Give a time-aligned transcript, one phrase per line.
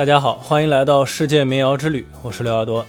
[0.00, 2.86] 大家好，欢迎来到世界民谣之旅，我是刘耳朵。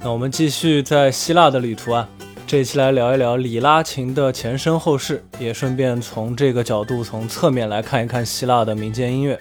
[0.00, 2.08] 那我们继续在希腊的旅途啊，
[2.46, 9.38] 这一期来聊一聊里拉琴的前身后世，也顺便从这个角度，从侧面来看一看希腊的民间音乐。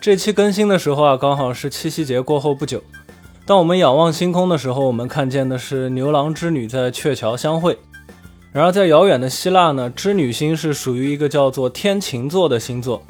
[0.00, 2.80] 这期更新的时候啊，刚好是七夕节过后不久。
[3.46, 7.78] 当我们仰望星空的时候，我们看见的是牛郎织女在鹊桥相会。
[8.52, 13.02] 然而，在遥远的希腊呢，织女星是属于一个叫做天琴座的星座。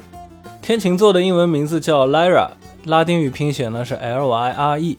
[0.61, 2.49] 天琴座的英文名字叫 Lyra，
[2.87, 4.99] 拉丁语拼写呢是 L Y R E，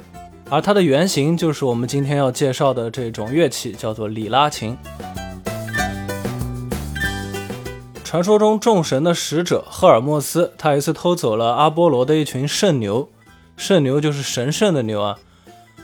[0.50, 4.78] 而它的原型就是我们今天要介绍的这种乐器，叫做里拉琴。
[8.06, 13.10] 传说中众神的使者赫尔墨斯，他一次偷走了阿波罗的一群圣牛，
[13.58, 15.18] 圣牛就是神圣的牛啊。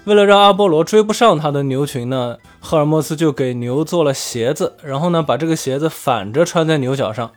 [0.06, 7.32] 为了让阿波罗追不上他的牛群呢，赫尔墨斯就给牛做了鞋子，然后呢把这个鞋子反着穿在牛角上。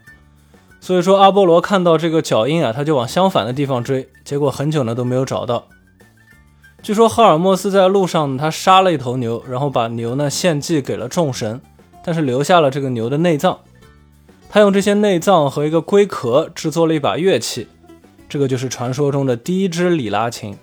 [0.80, 5.66] 所以说阿波罗看到这个脚印啊，他就往相反的地方追，结果很久呢都没有找到。
[6.82, 11.60] 据说赫尔墨斯在路上他杀了一头牛，然后把牛呢献祭给了众神，
[12.04, 13.60] 但是留下了这个牛的内脏。
[14.50, 17.68] 他用这些内脏和一个龟壳制作了一把乐器，
[18.28, 20.56] 这个就是传说中的第一支里拉琴。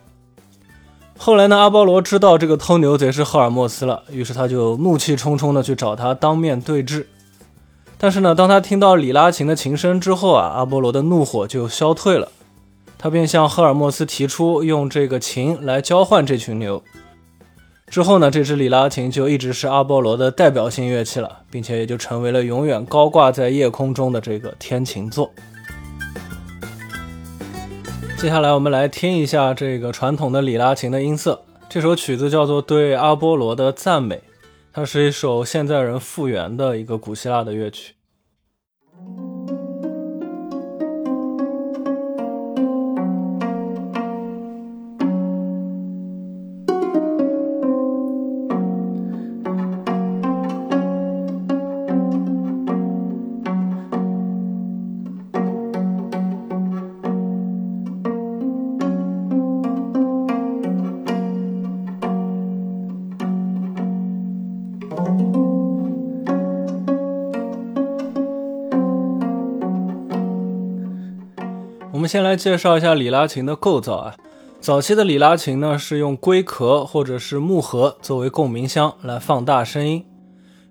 [1.17, 7.07] 后来呢，阿波罗知道这个偷牛贼是赫尔墨斯了，于是他就怒气冲冲的去找他当面对质。
[7.97, 12.31] 但是呢，当他听到里拉琴的琴声之后啊，阿波罗的怒火就消退了，
[12.97, 16.81] 他便向赫尔墨斯提出用这个琴来交换这群牛。
[17.87, 25.29] 之后呢，这支里拉琴就一直是阿波罗的代表性乐器了，并且也就成为了永远高挂在夜空中的这个天琴座。
[28.21, 34.17] 接下来我们来听一下这个传统的里拉琴的音色，这首曲子叫做《对阿波罗的赞美》，
[34.71, 37.95] 它是一首现在人复原的一个古希腊的乐曲。
[72.11, 74.15] 先来介绍一下里拉琴的构造啊。
[74.59, 80.05] 早期的里拉琴呢，是用龟壳或者是木盒作为共鸣箱来放大声音，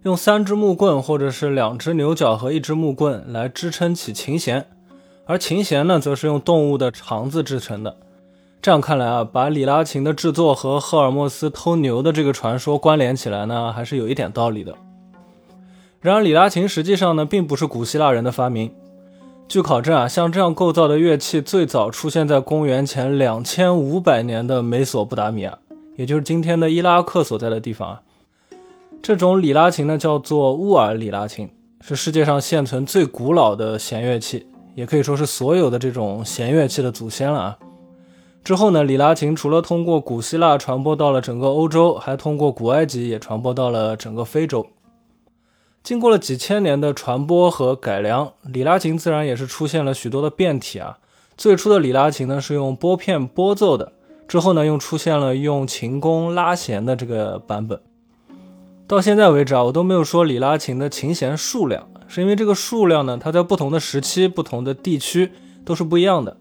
[0.02, 4.66] 用三支木棍或者是两只牛角和一支木棍来支撑起琴弦，
[5.24, 7.96] 而琴弦呢，则是用动物的肠子制成的。
[8.60, 14.74] 这样看来啊，把里拉琴的制作和赫尔墨斯偷牛的这个传说关联起来呢，还是有一点道理的。
[16.02, 18.70] 然而，里拉琴实际上呢，并不是古希腊人的发明。
[19.50, 25.58] 据考证啊，像这样构造的乐器最早出现在公元前两千五百年的美索不达米亚，
[25.96, 28.02] 也就是今天的伊拉克所在的地方啊。
[29.02, 31.50] 这种里拉琴呢，叫做乌尔里拉琴，
[31.80, 34.46] 是世界上现存最古老的弦乐器，
[34.76, 37.58] 也可以说是所有的这种弦乐器的祖先了啊。
[38.44, 44.64] 之后呢，里拉琴除了通过古希腊传播到了整个欧洲，还通过古埃及也传播到了整个非洲。
[45.82, 50.98] 经过了几千年的传播和改良，里拉琴自然也是出现了许多的变体啊。
[51.36, 53.92] 最初的里拉琴呢是用拨片拨奏的，
[54.28, 57.80] 之后呢又出现了用琴弓拉弦的这个版本。
[58.86, 65.32] 到现在为止啊，我都没有说里拉琴的琴弦数量，是因为这个数量呢，它在不同的时期、不同的地区
[65.64, 66.36] 都是不一样的。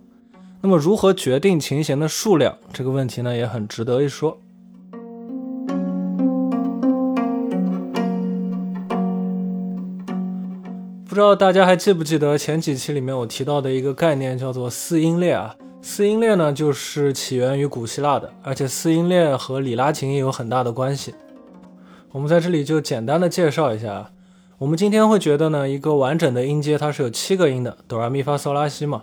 [0.62, 4.38] 那么如何决定琴弦的数量这个问题呢，也很值得一说。
[11.10, 15.56] 不知道大家还记不记得前几期里面我提到的一个概念，叫做四音列啊。
[15.82, 21.16] 四音列呢，就是起源于古希腊的，而且四音列和里拉琴也有很大的关系。
[22.12, 24.12] 我们在这里就简单的介绍一下。
[24.60, 29.02] 我们今天会觉得呢，一个完整的音阶它是有七个音的，哆来咪发嗦拉西嘛。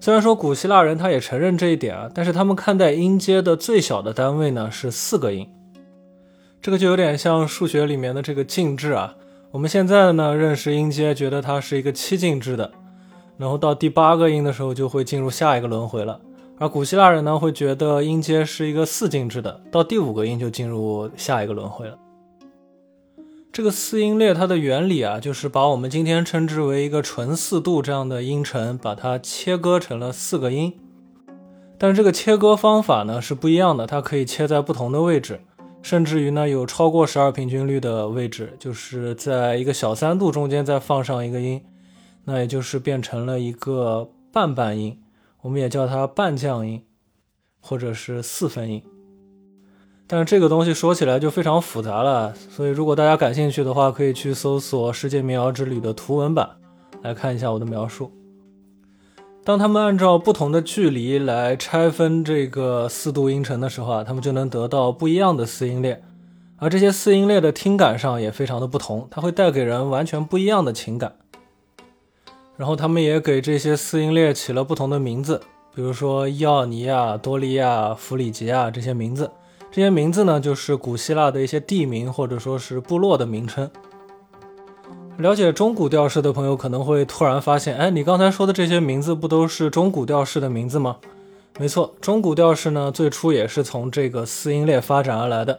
[0.00, 5.48] 虽然说古希腊人他也承认这一点啊，但是他们看待音阶的最小的单位呢是四个音。
[6.60, 9.14] 这个就有点像数学里面的这个进制啊。
[9.50, 12.70] 我们现在呢认识音阶，觉得它是一个七进制的，
[13.38, 16.20] 然后到第八个音的时候就会进入下一个轮回了。
[16.58, 21.96] 而古希腊人呢会觉得音阶是一个四进制的，到第五个音就进入下一个轮回了。
[23.50, 30.74] 这个四音列它的原理啊，就是把我们今天称之为一个纯四度这样的音程，把它切割成了四个音。
[31.78, 35.40] 但是这个切割方法呢是不一样的，它可以切在不同的位置。
[35.82, 41.64] 甚至于呢有超过十二平均律的位置，就是在一个小三度中间再放上一个音，
[42.24, 45.00] 那也就是变成了一个半半音，
[45.42, 46.82] 我们也叫它半降音，
[47.60, 48.82] 或者是四分音。
[50.06, 56.48] 但是这个东西说起来就非常复杂了，所以如果大家感兴趣的话，可以去搜索《世界民谣之旅》的图文版
[57.02, 58.10] 来看一下我的描述。
[59.48, 66.02] 当他们按照不同的距离来拆分这个四度音程的时候啊，他们就能得到不一样的四音列，
[66.58, 71.14] 而这些四音列的听感上也非常的不同，它会带给人完全不一样的情感。
[72.58, 75.40] 然后他们也给这些四音列起了不同的名字，
[75.74, 79.30] 比如说伊奥尼亚、多利亚、弗里吉亚这些名字。
[79.70, 83.70] 这些名字呢，就是古希腊的一些地名或者说是部落的名称。
[85.18, 90.98] 了解中古调式的朋友可能会突然发现，哎，你刚才说的这些名字不都是中古调式的名字吗？
[91.58, 95.58] 没错，中古调式呢，最初也是从这个四音列发展而来的。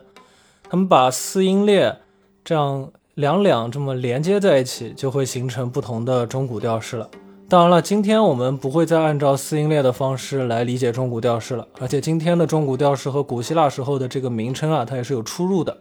[0.70, 1.98] 他们把四音列
[2.46, 7.10] 这样两两这么连接在一起，就会形成不同的中古调式了。
[7.50, 11.68] 当然了，今天我们不会再按照四音列的方式来理解中古调式了。
[11.82, 15.76] 而且今天的中古调式和古希腊时候的这个名称啊，它也是有出入的。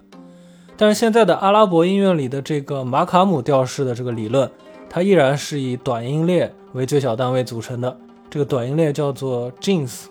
[0.81, 4.49] 但是现在的阿拉伯音乐里的这个马卡姆调式的这个理论，
[4.89, 7.99] 它依然是以短音列为最小单位组成的。
[8.31, 10.05] 这个短音列叫做 jins，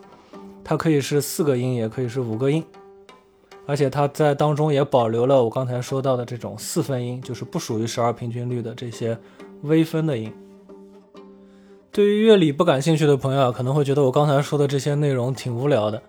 [0.65, 2.61] 它可以是四个音，也可以是五个音。
[3.65, 9.17] 而且它在当中也保留了我刚才说到的这种四分音，就是不属于十二平均律的这些
[9.61, 10.33] 微分的音。
[11.93, 16.01] 对于乐理不感兴趣的朋友啊，可能会觉得我刚才说的这些内容挺无聊的。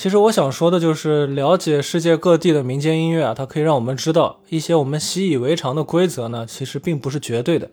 [0.00, 7.70] 其实我想说的就是，了解世界各地的民间音乐啊，它可以让我们知道一些我们习以为常的规则呢，其实并不是绝对的。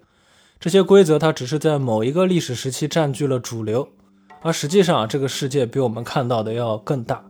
[0.59, 3.87] 这些规则它只是在某一个历史时期占据了主流，
[4.41, 7.23] 而实际上啊，这个世界比我们看到的要更大。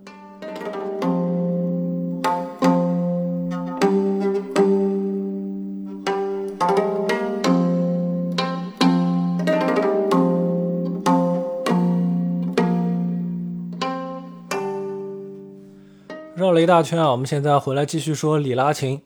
[16.38, 19.02] 绕了一大圈啊，我们现在回来继续说里拉琴。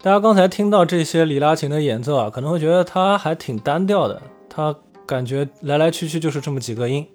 [0.00, 4.74] 大家刚才听到这些里拉琴的演奏啊，可能会觉得它还挺单调的，它
[5.04, 7.06] 感觉来来去去就是这么几个音。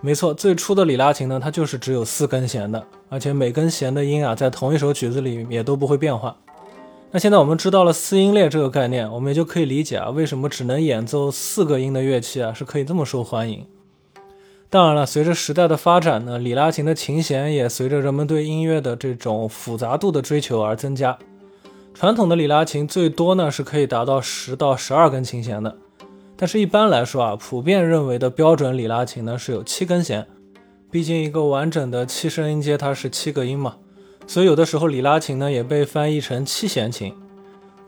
[0.00, 6.36] 没错，最初的里拉琴呢，它就是只有四根弦的，而且每根弦的音啊，在同一首曲子里也都不会变化。
[7.10, 13.66] 那现在我们知道了四音列这个概念，我们也就可以理解啊，为什么只能演奏四个音的乐器啊，是可以这么受欢迎。
[14.74, 21.16] 当然了，随着时代的发展呢，里拉琴的琴弦也随着人们对音乐的这种复杂度的追求而增加。
[21.94, 25.76] 传统的里拉琴最多呢是可以达到十到十二根琴弦的，
[26.36, 30.26] 但是一般来说啊，普遍认为的标准里拉琴呢是有七根弦。
[30.90, 33.76] 毕竟一个完整的七声音阶它是七个音嘛，
[34.26, 37.14] 所以有的时候里拉琴呢也被翻译成七弦琴。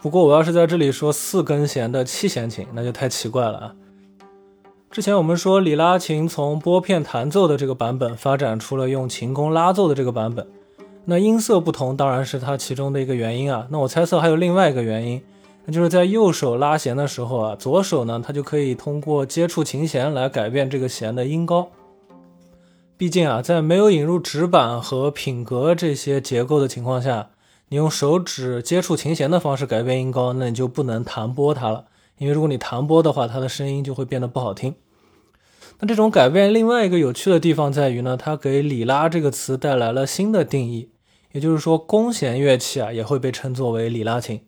[0.00, 3.74] 不过我要是在这里说四根弦的七弦琴，那就太奇怪了啊。
[4.90, 10.46] 之前我们说，里拉琴从拨片弹奏的这个版本发展出了用琴弓拉奏的这个版本。
[11.04, 13.66] 那音色不同，当然是它其中的一个原因啊。
[13.70, 15.22] 那我猜测还有另外一个原因，
[15.66, 21.68] 那就是在右手拉弦的时候啊，左手呢它就可以通过接触琴弦来改变这个弦的音高。
[22.96, 27.28] 毕竟啊，在没有引入指板和品格这些结构的情况下，
[27.68, 31.84] 你用手指接触琴弦的方式改变音高，那你就不能弹拨它了。
[32.18, 34.74] 因为如果你弹拨的话，它的声音就会变得不好听。
[35.78, 40.90] 那这种改变，另外一个有趣的地方在于呢，它给“里拉”这个词带来了新的定义，
[41.32, 44.40] 也就是说，弓弦乐器啊也会被称作为里拉琴。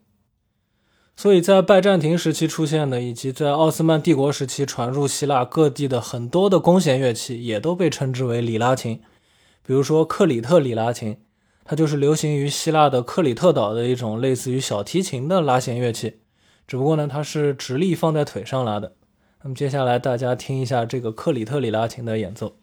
[1.14, 9.02] 所以在拜占庭时期出现的，以及在奥斯曼帝国时期传入希腊各地的很多的弓弦乐器，也都被称之为里拉琴。
[9.66, 11.18] 比如说克里特里拉琴，
[11.64, 16.20] 它就是流行于希腊的克里特岛的一种类似于小提琴的拉弦乐器。
[16.68, 18.92] 只不过呢，它是直立放在腿上拉的。
[19.42, 22.57] 那么接下来大家听一下这个克里特里拉琴的演奏。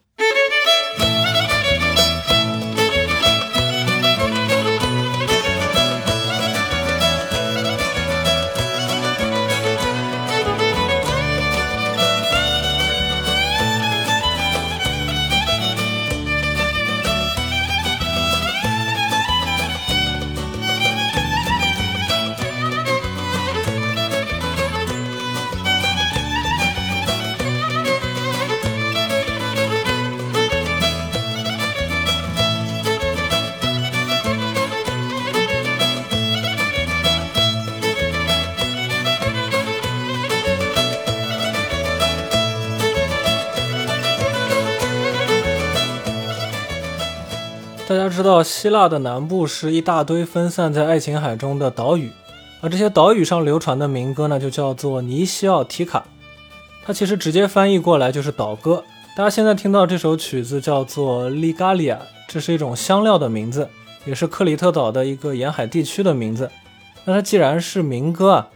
[47.96, 52.12] 大家知道，希腊的南部是一大堆分散在爱琴海中的岛屿，
[52.60, 56.04] 而这些岛屿上流传的民歌呢，就叫做尼西奥提卡。
[56.84, 58.84] 它其实直接翻译过来就是岛歌。
[59.16, 61.96] 大家现在听到这首曲子叫做《利加利亚》，
[62.28, 63.66] 这是一种香料的名字，
[64.04, 66.50] 也是克里特岛的一个沿海地区的名字。
[67.06, 68.48] 那它既然是民歌啊，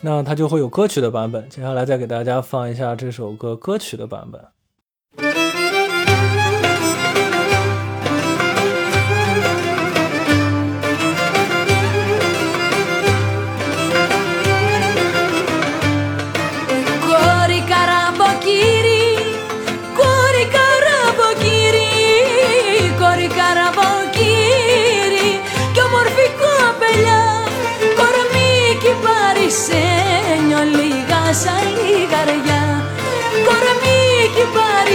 [0.00, 1.48] 那它就会有歌曲的版本。
[1.48, 4.40] 接下来再给大家放一下这首歌歌曲的版本。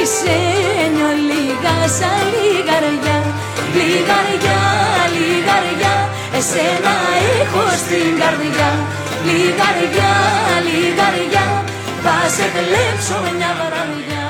[0.02, 3.18] παρισένιο λίγα σαν λιγαριά
[3.76, 4.60] Λιγαριά,
[5.14, 5.94] λιγαριά,
[6.38, 6.94] εσένα
[7.38, 8.70] έχω στην καρδιά
[9.26, 10.12] Λιγαριά,
[10.66, 11.46] λιγαριά,
[12.04, 14.26] θα σε κλέψω μια βραδιά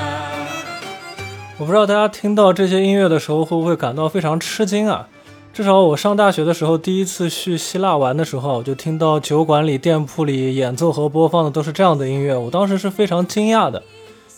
[1.60, 5.08] 我不知道大家听到这些音乐的时候会不会感到非常吃惊啊？
[5.52, 13.82] 至少我上大学的时候，第一次去希腊玩的时候，我就听到酒馆里、店铺里演奏和播放的都是这样的音乐，我当时是非常惊讶的，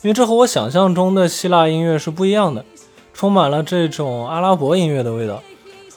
[0.05, 2.63] 因为这和我想象中的希腊音乐是不一样的，
[3.11, 5.41] 充满了这种阿拉伯音乐的味道。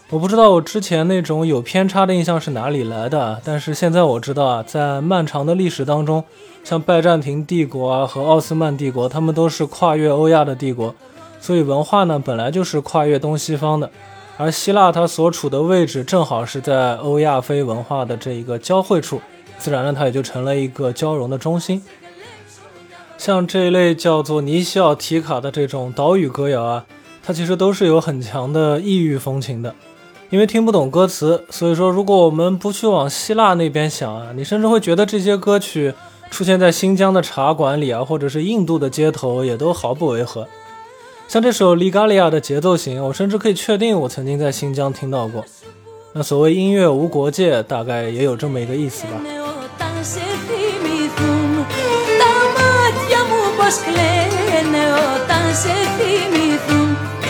[0.09, 6.25] 我不知道我之前那种有偏差的印象是哪里来的，但是现在我知道啊，在漫长的历史当中，
[6.65, 10.95] 像拜占庭帝国啊和奥斯曼帝国，他们都是跨越欧亚的帝国，
[11.39, 13.91] 所以文化呢本来就是跨越东西方的。
[14.39, 19.21] 而希腊它所处的位置正好是在欧亚非文化的这一个交汇处，
[19.59, 21.83] 自然呢，它也就成了一个交融的中心。
[23.19, 26.87] 像这一类叫做尼西奥提卡的这种岛屿歌谣啊，
[27.23, 29.75] 它其实都是有很强的异域风情的。
[30.31, 35.93] 因为听不懂歌词，所以说如果我们不去往希腊那边想啊，你甚至会觉得这些歌曲
[36.31, 40.47] 出现在新疆的茶馆里啊，或者是印度的街头，也都毫不违和。
[41.27, 45.45] 像这首《利加利亚》的节奏型，我甚至可以确定我曾经在新疆听到过。
[46.13, 49.38] 那所谓音乐无国界，大概也有这么一个意思吧。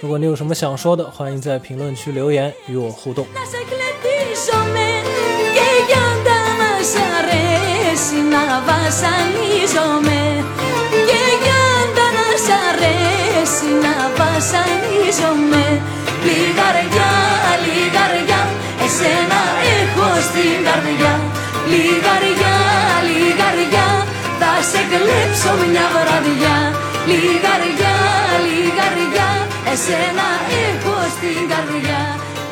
[0.00, 3.26] 如果你有什么想说的，欢迎在评论区留言与我互动。
[14.16, 15.82] βασανίζομαι
[16.26, 17.10] Λιγαριά,
[17.64, 18.42] λιγαριά,
[18.84, 19.42] εσένα
[19.76, 21.14] έχω στην καρδιά
[21.70, 22.54] Λιγαριά,
[23.08, 23.88] λιγαριά,
[24.40, 26.56] θα σε κλέψω μια βραδιά
[27.10, 27.94] Λιγαριά,
[28.46, 29.28] λιγαριά,
[29.71, 30.27] εσένα
[30.67, 32.01] έχω στην καρδιά.